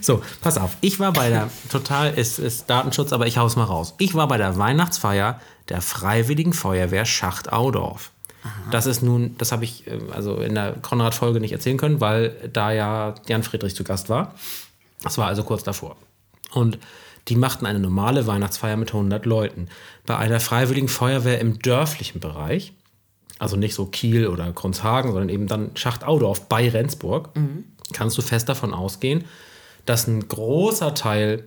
[0.02, 0.78] so, pass auf.
[0.82, 3.94] Ich war bei der, total ist, ist Datenschutz, aber ich hau's mal raus.
[4.00, 8.12] Ich war bei der Weihnachtsfeier der Freiwilligen Feuerwehr Schacht Audorf.
[8.72, 12.36] Das ist nun, das habe ich äh, also in der Konrad-Folge nicht erzählen können, weil
[12.52, 14.36] da ja Jan Friedrich zu Gast war.
[15.04, 15.98] Das war also kurz davor.
[16.54, 16.80] Und
[17.28, 19.68] die machten eine normale Weihnachtsfeier mit 100 Leuten.
[20.06, 22.74] Bei einer freiwilligen Feuerwehr im dörflichen Bereich,
[23.40, 27.30] also nicht so Kiel oder Kronshagen, sondern eben dann Schacht-Audorf bei Rendsburg,
[27.94, 29.26] kannst du fest davon ausgehen,
[29.86, 31.44] dass ein großer Teil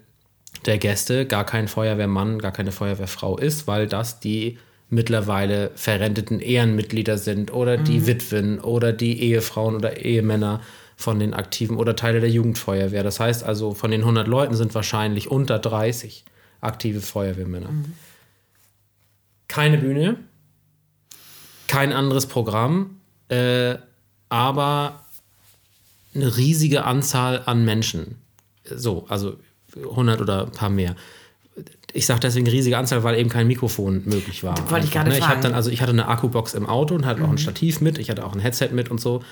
[0.67, 7.17] der Gäste gar kein Feuerwehrmann, gar keine Feuerwehrfrau ist, weil das die mittlerweile verrenteten Ehrenmitglieder
[7.17, 10.61] sind oder die Witwen oder die Ehefrauen oder Ehemänner
[11.01, 13.03] von den Aktiven oder Teile der Jugendfeuerwehr.
[13.03, 16.27] Das heißt also, von den 100 Leuten sind wahrscheinlich unter 30
[16.61, 17.71] aktive Feuerwehrmänner.
[19.49, 20.19] Keine Bühne,
[21.69, 23.77] kein anderes Programm, äh,
[24.29, 25.07] aber
[26.15, 28.17] eine riesige Anzahl an Menschen.
[28.65, 29.39] So, also
[29.75, 30.97] 100 oder ein paar mehr.
[31.95, 34.71] Ich sage deswegen riesige Anzahl, weil eben kein Mikrofon möglich war.
[34.71, 35.19] Wollte ich gerade ne?
[35.19, 37.99] ich dann, also ich hatte eine Akkubox im Auto und hatte auch ein Stativ mit,
[37.99, 39.23] ich hatte auch ein Headset mit und so.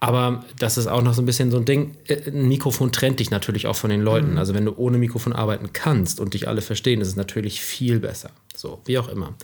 [0.00, 1.96] Aber das ist auch noch so ein bisschen so ein Ding.
[2.06, 4.38] äh, Ein Mikrofon trennt dich natürlich auch von den Leuten.
[4.38, 7.98] Also wenn du ohne Mikrofon arbeiten kannst und dich alle verstehen, ist es natürlich viel
[7.98, 8.30] besser.
[8.54, 9.34] So, wie auch immer.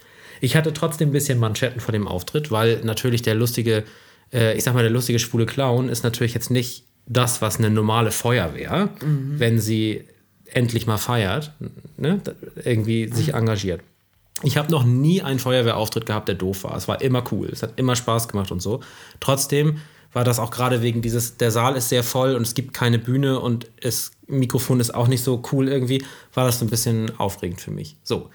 [0.40, 3.84] Ich hatte trotzdem ein bisschen Manschetten vor dem Auftritt, weil natürlich der lustige,
[4.32, 7.70] äh, ich sag mal, der lustige schwule Clown ist natürlich jetzt nicht das, was eine
[7.70, 10.04] normale Feuerwehr, wenn sie
[10.46, 11.52] endlich mal feiert,
[11.98, 12.20] ne,
[12.64, 13.82] irgendwie sich engagiert.
[14.42, 16.76] Ich habe noch nie einen Feuerwehrauftritt gehabt, der doof war.
[16.76, 18.80] Es war immer cool, es hat immer Spaß gemacht und so.
[19.20, 19.78] Trotzdem
[20.14, 22.98] war das auch gerade wegen dieses, der Saal ist sehr voll und es gibt keine
[22.98, 27.18] Bühne und das Mikrofon ist auch nicht so cool irgendwie, war das so ein bisschen
[27.18, 27.96] aufregend für mich.
[28.02, 28.30] So,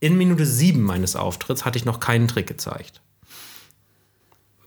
[0.00, 3.02] in Minute sieben meines Auftritts hatte ich noch keinen Trick gezeigt.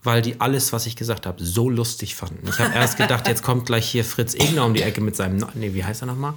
[0.04, 2.47] Weil die alles, was ich gesagt habe, so lustig fanden.
[2.47, 5.45] Ich habe erst gedacht, jetzt kommt gleich hier Fritz Egner um die Ecke mit seinem,
[5.56, 6.34] nee, wie heißt er nochmal?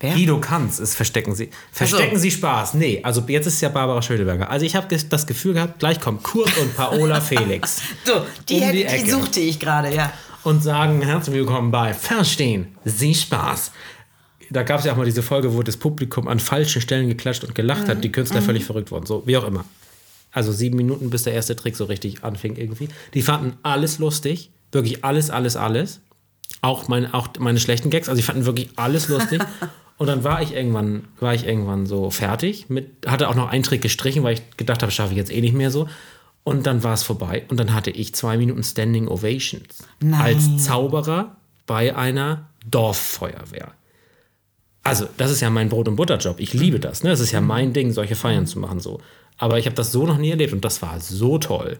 [0.00, 0.14] Wer?
[0.14, 1.50] Guido Kanz ist Verstecken Sie.
[1.72, 2.74] Verstecken Sie Spaß.
[2.74, 4.48] Nee, also jetzt ist ja Barbara Schöneberger.
[4.48, 8.60] Also ich habe das Gefühl gehabt, gleich kommt Kurt und Paola Felix So, die, Um
[8.60, 9.10] hätte- die die, Ecke.
[9.10, 10.12] suchte ich gerade, ja.
[10.44, 13.72] und sagen herzlich willkommen bei Verstehen Sie Spaß.
[14.50, 17.44] Da gab es ja auch mal diese Folge, wo das Publikum an falschen Stellen geklatscht
[17.44, 19.04] und gelacht hat, die Künstler völlig verrückt wurden.
[19.04, 19.64] So, wie auch immer.
[20.30, 22.88] Also sieben Minuten, bis der erste Trick so richtig anfing irgendwie.
[23.14, 24.50] Die fanden alles lustig.
[24.72, 26.00] Wirklich alles, alles, alles.
[26.62, 28.08] Auch meine, auch meine schlechten Gags.
[28.08, 29.42] Also die fanden wirklich alles lustig.
[29.98, 32.70] Und dann war ich irgendwann, war ich irgendwann so fertig.
[32.70, 35.40] Mit, hatte auch noch einen Trick gestrichen, weil ich gedacht habe, schaffe ich jetzt eh
[35.40, 35.88] nicht mehr so.
[36.44, 37.44] Und dann war es vorbei.
[37.48, 39.84] Und dann hatte ich zwei Minuten Standing Ovations.
[40.00, 40.20] Nein.
[40.20, 43.72] Als Zauberer bei einer Dorffeuerwehr.
[44.84, 46.40] Also, das ist ja mein Brot- und Butterjob.
[46.40, 47.02] Ich liebe das.
[47.02, 47.10] Ne?
[47.10, 48.80] Das ist ja mein Ding, solche Feiern zu machen.
[48.80, 49.00] so.
[49.36, 51.78] Aber ich habe das so noch nie erlebt und das war so toll.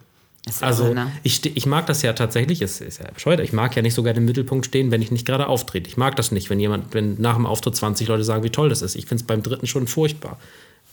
[0.60, 1.12] Also, ne?
[1.22, 4.02] ich, ich mag das ja tatsächlich, es ist ja bescheuert, ich mag ja nicht so
[4.02, 5.88] gerne im Mittelpunkt stehen, wenn ich nicht gerade auftrete.
[5.88, 8.68] Ich mag das nicht, wenn jemand, wenn nach dem Auftritt 20 Leute sagen, wie toll
[8.68, 8.94] das ist.
[8.94, 10.38] Ich finde es beim dritten schon furchtbar.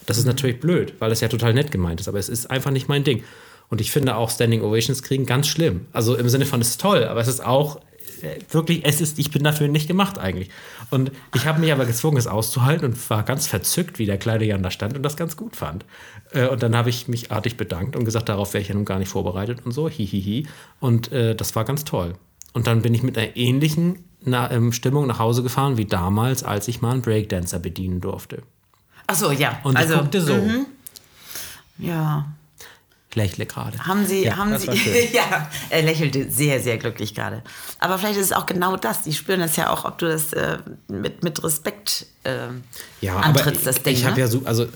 [0.06, 2.72] Das ist natürlich blöd, weil es ja total nett gemeint ist, aber es ist einfach
[2.72, 3.24] nicht mein Ding.
[3.70, 5.88] Und ich finde auch Standing Ovations kriegen ganz schlimm.
[5.92, 7.80] Also im Sinne von, es ist toll, aber es ist auch
[8.50, 10.50] wirklich, es ist, ich bin dafür nicht gemacht eigentlich.
[10.92, 14.46] Und ich habe mich aber gezwungen, es auszuhalten und war ganz verzückt, wie der kleine
[14.46, 15.86] Jan da stand und das ganz gut fand.
[16.32, 18.86] Äh, Und dann habe ich mich artig bedankt und gesagt, darauf wäre ich ja nun
[18.86, 20.48] gar nicht vorbereitet und so, hihihi.
[20.80, 22.16] Und äh, das war ganz toll.
[22.54, 26.44] Und dann bin ich mit einer ähnlichen na, ähm, Stimmung nach Hause gefahren wie damals,
[26.44, 28.44] als ich mal einen Breakdancer bedienen durfte.
[29.08, 29.60] Ach so, ja.
[29.64, 30.40] Und also, ich guckte so,
[31.78, 32.26] ja.
[33.16, 33.78] Lächle gerade.
[33.80, 34.68] Haben Sie, Ja, haben Sie,
[35.14, 37.44] ja, er lächelte sehr, sehr glücklich gerade.
[37.80, 39.02] Aber vielleicht ist es auch genau das.
[39.04, 42.48] Die spüren das ja auch, ob du das äh, mit, mit Respekt äh,
[43.02, 43.94] Ja, antrittst, aber das Ding.
[43.94, 44.22] ich habe ne?
[44.22, 44.68] ja so, also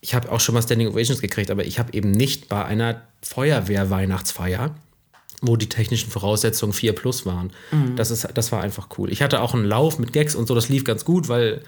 [0.00, 3.02] ich habe auch schon mal Standing Ovations gekriegt, aber ich habe eben nicht bei einer
[3.22, 4.74] Feuerwehr-Weihnachtsfeier,
[5.42, 7.52] wo die technischen Voraussetzungen 4 plus waren.
[7.70, 7.96] Mhm.
[7.96, 9.10] Das, ist, das war einfach cool.
[9.10, 11.62] Ich hatte auch einen Lauf mit Gags und so, das lief ganz gut, weil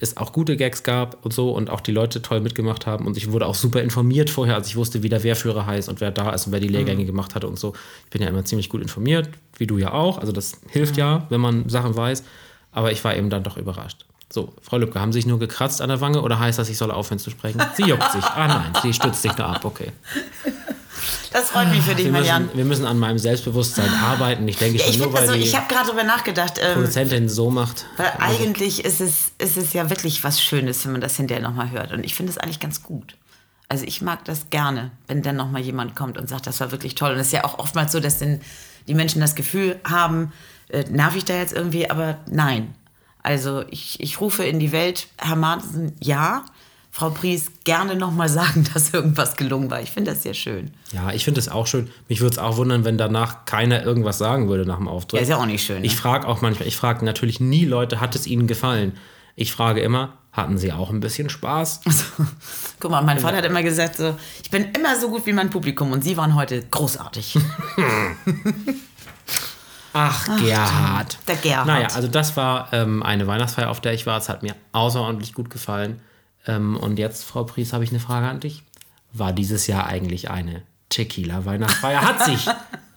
[0.00, 3.16] es auch gute Gags gab und so und auch die Leute toll mitgemacht haben und
[3.16, 6.10] ich wurde auch super informiert vorher, als ich wusste, wie der Wehrführer heißt und wer
[6.10, 7.74] da ist und wer die Lehrgänge gemacht hatte und so.
[8.04, 11.26] Ich bin ja immer ziemlich gut informiert, wie du ja auch, also das hilft ja,
[11.30, 12.24] wenn man Sachen weiß,
[12.72, 14.04] aber ich war eben dann doch überrascht.
[14.32, 16.76] So, Frau Lübcke, haben Sie sich nur gekratzt an der Wange oder heißt das, ich
[16.76, 17.62] soll aufhören zu sprechen?
[17.74, 18.24] Sie juckt sich.
[18.24, 19.92] Ah nein, sie stützt sich nur ab, okay.
[21.34, 22.44] Das freut mich für dich, Wir Marianne.
[22.44, 24.46] müssen, wir müssen an meinem Selbstbewusstsein arbeiten.
[24.46, 26.60] Ich denke Ja, schon ich nur, weil also, die ich habe gerade darüber nachgedacht.
[26.62, 27.86] Ähm, Produzentin so macht.
[27.96, 31.72] Weil eigentlich ist es, ist es ja wirklich was Schönes, wenn man das hinterher nochmal
[31.72, 31.90] hört.
[31.90, 33.16] Und ich finde es eigentlich ganz gut.
[33.68, 36.94] Also ich mag das gerne, wenn dann nochmal jemand kommt und sagt, das war wirklich
[36.94, 37.10] toll.
[37.14, 38.40] Und es ist ja auch oftmals so, dass dann
[38.86, 40.32] die Menschen das Gefühl haben,
[40.68, 41.90] äh, nerv ich da jetzt irgendwie?
[41.90, 42.76] Aber nein.
[43.24, 46.44] Also ich, ich rufe in die Welt, Herr Martensen, ja.
[46.96, 49.82] Frau Pries, gerne nochmal sagen, dass irgendwas gelungen war.
[49.82, 50.70] Ich finde das sehr schön.
[50.92, 51.90] Ja, ich finde es auch schön.
[52.08, 55.18] Mich würde es auch wundern, wenn danach keiner irgendwas sagen würde nach dem Auftritt.
[55.18, 55.86] Ja, ist ja auch nicht schön, ne?
[55.86, 58.92] Ich frage auch manchmal, ich frage natürlich nie Leute, hat es ihnen gefallen?
[59.34, 61.80] Ich frage immer, hatten sie auch ein bisschen Spaß?
[62.78, 65.50] Guck mal, mein Vater hat immer gesagt, so, ich bin immer so gut wie mein
[65.50, 67.36] Publikum und Sie waren heute großartig.
[69.92, 71.18] Ach, Gerhard.
[71.26, 71.66] der Gerhard.
[71.66, 74.18] Naja, also das war ähm, eine Weihnachtsfeier, auf der ich war.
[74.18, 76.00] Es hat mir außerordentlich gut gefallen.
[76.46, 78.62] Ähm, und jetzt, Frau Pries, habe ich eine Frage an dich.
[79.12, 82.02] War dieses Jahr eigentlich eine Tequila-Weihnachtsfeier?
[82.02, 82.46] Hat sich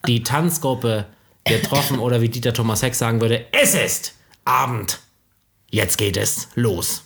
[0.08, 1.06] die Tanzgruppe
[1.46, 4.14] getroffen oder wie Dieter Thomas Heck sagen würde, es ist
[4.46, 5.00] Abend.
[5.70, 7.04] Jetzt geht es los.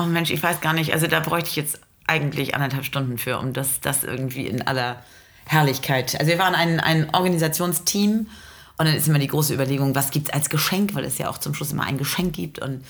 [0.00, 0.92] Oh Mensch, ich weiß gar nicht.
[0.92, 5.02] Also da bräuchte ich jetzt eigentlich anderthalb Stunden für, um das, das irgendwie in aller
[5.44, 6.14] Herrlichkeit.
[6.18, 8.28] Also wir waren ein, ein Organisationsteam
[8.76, 11.28] und dann ist immer die große Überlegung, was gibt es als Geschenk, weil es ja
[11.28, 12.84] auch zum Schluss immer ein Geschenk gibt und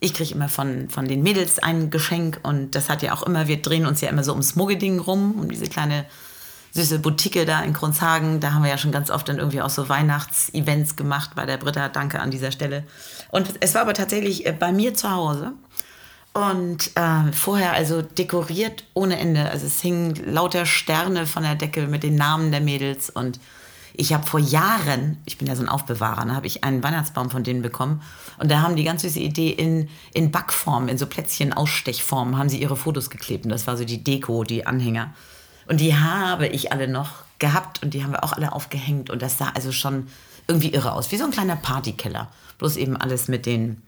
[0.00, 3.48] ich kriege immer von, von den Mädels ein Geschenk und das hat ja auch immer,
[3.48, 6.04] wir drehen uns ja immer so ums Muggeding rum, um diese kleine
[6.74, 8.40] süße Boutique da in Kronshagen.
[8.40, 11.56] Da haben wir ja schon ganz oft dann irgendwie auch so Weihnachtsevents gemacht bei der
[11.56, 11.88] Britta.
[11.88, 12.82] Danke an dieser Stelle.
[13.30, 15.52] Und es war aber tatsächlich äh, bei mir zu Hause.
[16.32, 19.48] Und äh, vorher also dekoriert ohne Ende.
[19.48, 23.08] Also es hingen lauter Sterne von der Decke mit den Namen der Mädels.
[23.08, 23.38] Und
[23.96, 27.30] Ich habe vor Jahren, ich bin ja so ein Aufbewahrer, da habe ich einen Weihnachtsbaum
[27.30, 28.02] von denen bekommen.
[28.38, 32.48] Und da haben die ganz süße Idee, in, in Backform, in so Plätzchen, Ausstechform, haben
[32.48, 33.44] sie ihre Fotos geklebt.
[33.44, 35.14] Und das war so die Deko, die Anhänger.
[35.68, 39.10] Und die habe ich alle noch gehabt und die haben wir auch alle aufgehängt.
[39.10, 40.08] Und das sah also schon
[40.48, 42.28] irgendwie irre aus, wie so ein kleiner Partykeller.
[42.58, 43.80] Bloß eben alles mit den,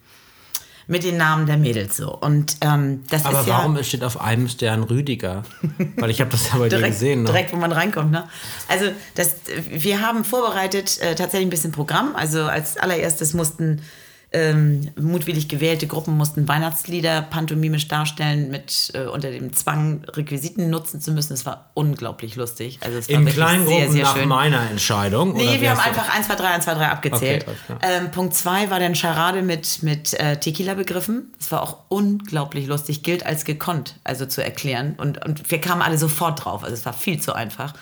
[0.88, 2.14] mit den Namen der Mädels so.
[2.14, 5.42] Und ähm, das Aber ist warum ja steht auf einem Stern Rüdiger?
[5.96, 7.22] Weil ich habe das ja bei dir direkt, gesehen.
[7.22, 7.26] Ne?
[7.26, 8.12] direkt, wo man reinkommt.
[8.12, 8.28] Ne?
[8.68, 9.36] Also das,
[9.68, 12.14] wir haben vorbereitet äh, tatsächlich ein bisschen Programm.
[12.14, 13.82] Also als allererstes mussten
[14.32, 21.00] ähm, mutwillig gewählte Gruppen mussten Weihnachtslieder pantomimisch darstellen, mit äh, unter dem Zwang Requisiten nutzen
[21.00, 21.32] zu müssen.
[21.32, 22.78] Es war unglaublich lustig.
[22.82, 24.28] Also es war In kleinen sehr, Gruppen sehr nach schön.
[24.28, 25.34] meiner Entscheidung?
[25.34, 27.46] Nee, wir haben einfach 1, 2, 3, 1, 2, 3 abgezählt.
[27.48, 31.32] Okay, ähm, Punkt 2 war dann Charade mit, mit äh, Tequila-Begriffen.
[31.38, 34.94] Das war auch unglaublich lustig, gilt als gekonnt, also zu erklären.
[34.98, 37.74] Und, und wir kamen alle sofort drauf, also es war viel zu einfach.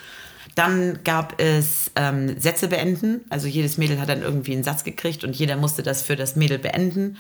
[0.55, 3.23] Dann gab es ähm, Sätze beenden.
[3.31, 6.37] Also jedes Mädel hat dann irgendwie einen Satz gekriegt und jeder musste das für das
[6.37, 7.17] Mädel beenden.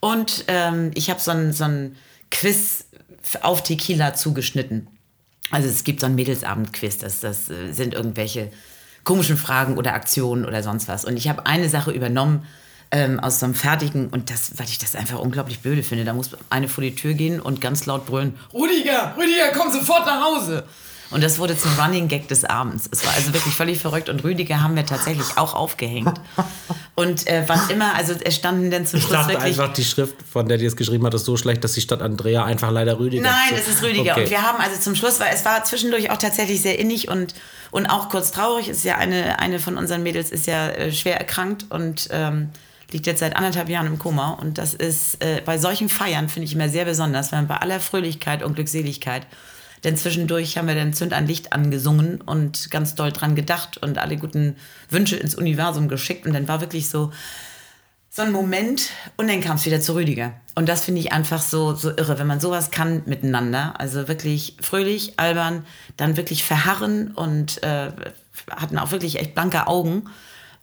[0.00, 1.96] Und ähm, ich habe so ein, so ein
[2.30, 2.84] Quiz
[3.42, 4.86] auf Tequila zugeschnitten.
[5.50, 8.50] Also es gibt so ein Mädelsabend-Quiz, das, das äh, sind irgendwelche
[9.04, 11.04] komischen Fragen oder Aktionen oder sonst was.
[11.04, 12.44] Und ich habe eine Sache übernommen
[12.90, 16.12] ähm, aus so einem fertigen, und das, weil ich das einfach unglaublich blöde finde, da
[16.12, 20.22] muss eine vor die Tür gehen und ganz laut brüllen, Rüdiger, Rüdiger, komm sofort nach
[20.22, 20.64] Hause.
[21.10, 22.88] Und das wurde zum Running Gag des Abends.
[22.90, 26.20] Es war also wirklich völlig verrückt und Rüdiger haben wir tatsächlich auch aufgehängt.
[26.94, 29.58] Und äh, wann immer, also es standen dann zum Ich Schluss dachte wirklich...
[29.58, 32.02] einfach, die Schrift, von der die es geschrieben hat, ist so schlecht, dass sie statt
[32.02, 34.12] Andrea einfach leider Rüdiger Nein, es ist Rüdiger.
[34.12, 34.24] Okay.
[34.24, 37.34] Und wir haben also zum Schluss, weil es war zwischendurch auch tatsächlich sehr innig und,
[37.70, 38.68] und auch kurz traurig.
[38.68, 42.50] Es ist ja eine, eine von unseren Mädels ist ja äh, schwer erkrankt und ähm,
[42.90, 44.32] liegt jetzt seit anderthalb Jahren im Koma.
[44.32, 47.80] Und das ist äh, bei solchen Feiern, finde ich immer sehr besonders, wenn bei aller
[47.80, 49.26] Fröhlichkeit und Glückseligkeit.
[49.84, 53.98] Denn zwischendurch haben wir dann Zünd an Licht angesungen und ganz doll dran gedacht und
[53.98, 54.56] alle guten
[54.90, 56.26] Wünsche ins Universum geschickt.
[56.26, 57.12] Und dann war wirklich so,
[58.10, 60.32] so ein Moment und dann kam es wieder zu Rüdiger.
[60.54, 63.74] Und das finde ich einfach so, so irre, wenn man sowas kann miteinander.
[63.78, 65.64] Also wirklich fröhlich, albern,
[65.96, 67.92] dann wirklich verharren und äh,
[68.50, 70.04] hatten auch wirklich echt blanke Augen.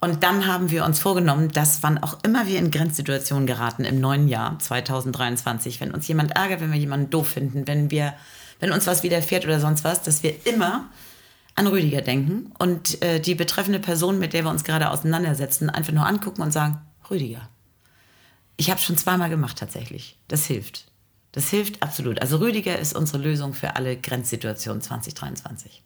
[0.02, 4.02] Und dann haben wir uns vorgenommen, dass wann auch immer wir in Grenzsituationen geraten im
[4.02, 8.14] neuen Jahr 2023, wenn uns jemand ärgert, wenn wir jemanden doof finden, wenn wir,
[8.60, 10.90] wenn uns was widerfährt oder sonst was, dass wir immer
[11.56, 15.94] an Rüdiger denken und äh, die betreffende Person, mit der wir uns gerade auseinandersetzen, einfach
[15.94, 17.50] nur angucken und sagen, Rüdiger.
[18.58, 20.18] Ich habe schon zweimal gemacht tatsächlich.
[20.28, 20.86] Das hilft.
[21.32, 22.22] Das hilft absolut.
[22.22, 25.84] Also Rüdiger ist unsere Lösung für alle Grenzsituationen 2023.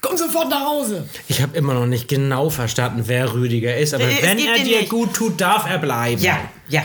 [0.00, 1.08] Komm sofort nach Hause.
[1.28, 4.80] Ich habe immer noch nicht genau verstanden, wer Rüdiger ist, aber es wenn er dir
[4.80, 4.90] nicht.
[4.90, 6.20] gut tut, darf er bleiben.
[6.20, 6.82] Ja, ja.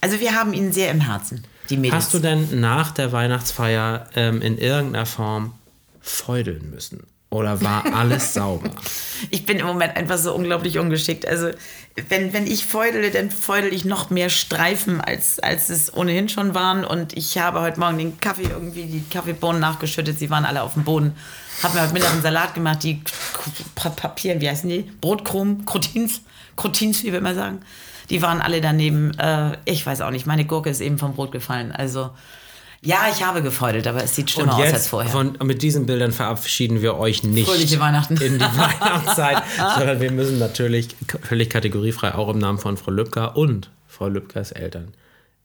[0.00, 2.04] Also wir haben ihn sehr im Herzen, die Mädels.
[2.04, 5.54] Hast du denn nach der Weihnachtsfeier ähm, in irgendeiner Form
[6.00, 7.04] feudeln müssen?
[7.30, 8.70] Oder war alles sauber?
[9.30, 11.26] Ich bin im Moment einfach so unglaublich ungeschickt.
[11.28, 11.50] Also,
[12.08, 16.54] wenn, wenn ich feudele, dann feudel ich noch mehr Streifen, als, als es ohnehin schon
[16.54, 16.84] waren.
[16.84, 20.18] Und ich habe heute Morgen den Kaffee irgendwie, die Kaffeebohnen nachgeschüttet.
[20.18, 21.14] Sie waren alle auf dem Boden.
[21.62, 23.02] Habe mir heute Mittag einen Salat gemacht, die
[23.74, 24.82] Pa- Papier, wie heißen die?
[25.00, 26.22] Brotkrumen, Croutins,
[26.56, 27.60] Croutins, wie wir immer sagen.
[28.10, 29.16] Die waren alle daneben.
[29.18, 31.72] Äh, ich weiß auch nicht, meine Gurke ist eben vom Brot gefallen.
[31.72, 32.10] Also,
[32.80, 35.10] ja, ich habe gefeudelt, aber es sieht schlimmer aus als vorher.
[35.10, 38.16] von, mit diesen Bildern verabschieden wir euch nicht Fröhliche Weihnachten.
[38.16, 39.42] in die Weihnachtszeit,
[39.76, 44.52] sondern wir müssen natürlich völlig kategoriefrei auch im Namen von Frau Lübcker und Frau Lübckers
[44.52, 44.94] Eltern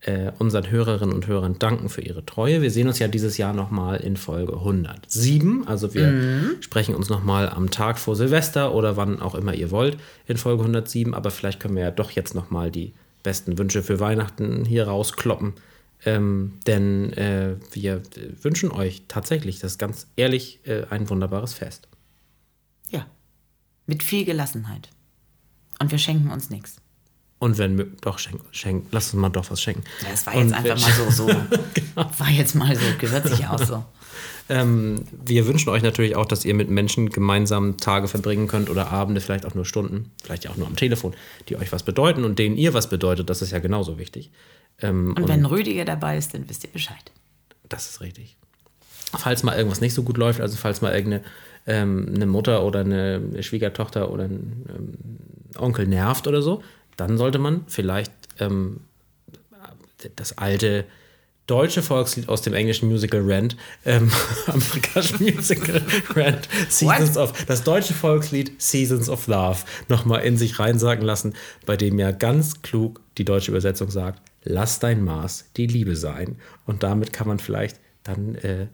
[0.05, 2.61] äh, unseren Hörerinnen und Hörern danken für ihre Treue.
[2.61, 5.67] Wir sehen uns ja dieses Jahr nochmal in Folge 107.
[5.67, 6.61] Also wir Mhm.
[6.61, 10.63] sprechen uns nochmal am Tag vor Silvester oder wann auch immer ihr wollt in Folge
[10.63, 11.13] 107.
[11.13, 15.53] Aber vielleicht können wir ja doch jetzt nochmal die besten Wünsche für Weihnachten hier rauskloppen.
[16.05, 18.01] Ähm, denn äh, wir
[18.41, 21.87] wünschen euch tatsächlich, das ist ganz ehrlich, äh, ein wunderbares Fest.
[22.89, 23.05] Ja,
[23.87, 24.89] mit viel Gelassenheit.
[25.79, 26.75] Und wir schenken uns nichts.
[27.43, 29.83] Und wenn wir, doch, schenk, schenk, lass uns mal doch was schenken.
[30.01, 31.27] Ja, es war Und jetzt einfach wir- mal so, so.
[32.19, 33.83] War jetzt mal so, gehört sich auch so.
[34.49, 38.91] Ähm, wir wünschen euch natürlich auch, dass ihr mit Menschen gemeinsam Tage verbringen könnt oder
[38.91, 41.13] Abende, vielleicht auch nur Stunden, vielleicht auch nur am Telefon,
[41.47, 43.29] die euch was bedeuten und denen ihr was bedeutet.
[43.29, 44.31] Das ist ja genauso wichtig.
[44.81, 47.11] Ähm, Und wenn Rüdiger dabei ist, dann wisst ihr Bescheid.
[47.69, 48.35] Das ist richtig.
[49.17, 51.23] Falls mal irgendwas nicht so gut läuft, also falls mal irgendeine
[51.65, 54.93] ähm, eine Mutter oder eine Schwiegertochter oder ein ähm,
[55.57, 56.61] Onkel nervt oder so,
[56.97, 58.81] dann sollte man vielleicht ähm,
[60.15, 60.85] das alte
[61.47, 64.11] deutsche Volkslied aus dem englischen Musical Rent, ähm,
[64.47, 65.81] amerikanischen Musical
[66.15, 71.33] Rent, Seasons of, das deutsche Volkslied Seasons of Love nochmal in sich reinsagen lassen,
[71.65, 76.37] bei dem ja ganz klug die deutsche Übersetzung sagt, lass dein Maß die Liebe sein.
[76.65, 78.67] Und damit kann man vielleicht dann äh,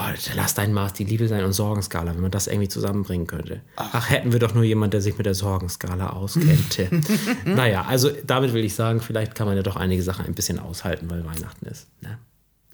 [0.00, 3.62] Oh, lass dein Maß die Liebe sein und Sorgenskala, wenn man das irgendwie zusammenbringen könnte.
[3.74, 6.88] Ach, hätten wir doch nur jemand, der sich mit der Sorgenskala auskennte.
[7.44, 10.60] naja, also damit will ich sagen, vielleicht kann man ja doch einige Sachen ein bisschen
[10.60, 11.88] aushalten, weil Weihnachten ist.
[12.00, 12.16] Ne?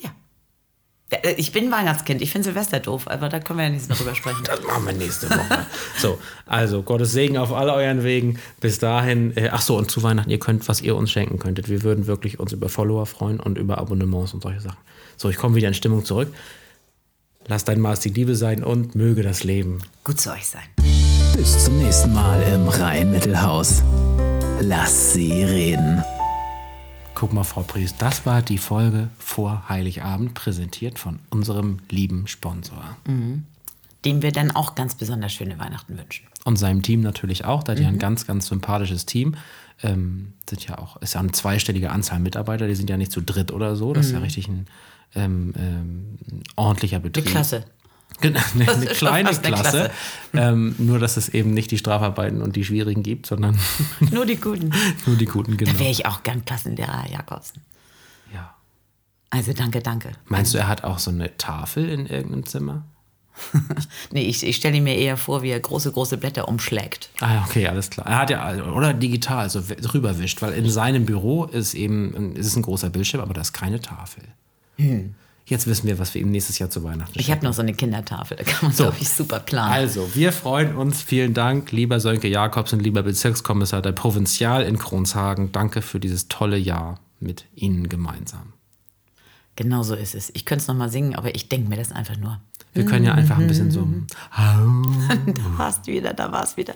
[0.01, 0.11] Ja.
[1.09, 2.21] Äh, Ich bin Weihnachtskind.
[2.21, 4.43] Ich finde Silvester doof, aber da können wir ja nicht mehr drüber sprechen.
[4.47, 5.67] Das machen wir nächste Woche.
[5.97, 8.39] so, also Gottes Segen auf all euren Wegen.
[8.61, 11.71] Bis dahin, äh, ach so, und zu Weihnachten, ihr könnt, was ihr uns schenken könntet.
[11.71, 14.77] Wir würden wirklich uns über Follower freuen und über Abonnements und solche Sachen.
[15.17, 16.29] So, ich komme wieder in Stimmung zurück.
[17.47, 19.81] Lass dein Maß die Liebe sein und möge das Leben.
[20.03, 20.63] Gut zu euch sein.
[21.37, 23.83] Bis zum nächsten Mal im Rhein-Mittelhaus.
[24.61, 26.03] Lass sie reden.
[27.15, 32.97] Guck mal, Frau Priest, das war die Folge vor Heiligabend, präsentiert von unserem lieben Sponsor.
[34.05, 36.27] Dem wir dann auch ganz besonders schöne Weihnachten wünschen.
[36.45, 37.63] Und seinem Team natürlich auch.
[37.63, 39.37] Da hat ja ein ganz, ganz sympathisches Team.
[39.83, 43.21] Ähm, sind ja auch, ist ja eine zweistellige Anzahl Mitarbeiter, die sind ja nicht zu
[43.21, 43.93] dritt oder so.
[43.93, 44.67] Das ist ja richtig ein
[45.15, 46.19] ähm, ähm,
[46.57, 47.27] ordentlicher Betrieb.
[47.27, 47.65] Klasse.
[48.21, 49.91] Genau, eine, eine kleine eine Klasse.
[50.37, 53.57] Ähm, nur, dass es eben nicht die Strafarbeiten und die schwierigen gibt, sondern
[54.11, 54.73] Nur die Guten.
[55.07, 55.71] nur die guten, genau.
[55.71, 57.63] Da wäre ich auch gern Klassenlehrer, Jakobsen.
[58.33, 58.53] Ja.
[59.31, 60.11] Also danke, danke.
[60.27, 62.85] Meinst du, er hat auch so eine Tafel in irgendeinem Zimmer?
[64.11, 67.11] Nee, ich, ich stelle mir eher vor, wie er große, große Blätter umschlägt.
[67.21, 68.07] Ah, okay, alles klar.
[68.07, 72.37] Er hat ja, oder digital, so w- rüberwischt, weil in seinem Büro ist eben, ein-
[72.37, 74.23] ist es ein großer Bildschirm, aber da ist keine Tafel.
[75.47, 77.21] Jetzt wissen wir, was wir ihm nächstes Jahr zu Weihnachten Hm.
[77.21, 78.85] Ich habe noch so eine Kindertafel, da kann man, So.
[78.85, 79.73] glaube ich, super planen.
[79.73, 81.03] Also, wir freuen uns.
[81.03, 85.53] Vielen Dank, lieber Sönke Jakobsen, lieber Bezirkskommissar der Provinzial in Kronshagen.
[85.53, 88.53] Danke für dieses tolle Jahr mit Ihnen gemeinsam.
[89.57, 90.31] Genau so ist es.
[90.35, 92.41] Ich könnte es nochmal singen, aber ich denke mir das einfach nur.
[92.75, 93.89] Wir können ja einfach ein bisschen so.
[95.27, 96.75] Da war's wieder, da war's wieder.